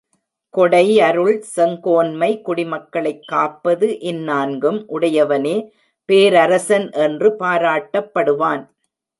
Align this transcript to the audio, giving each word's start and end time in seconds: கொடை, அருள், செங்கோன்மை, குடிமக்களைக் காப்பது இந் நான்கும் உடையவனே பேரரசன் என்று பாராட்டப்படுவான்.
கொடை, 0.49 0.99
அருள், 0.99 1.43
செங்கோன்மை, 1.55 2.41
குடிமக்களைக் 2.45 3.23
காப்பது 3.25 3.99
இந் 3.99 4.23
நான்கும் 4.23 4.89
உடையவனே 4.89 5.69
பேரரசன் 6.05 6.91
என்று 6.91 7.35
பாராட்டப்படுவான். 7.39 8.67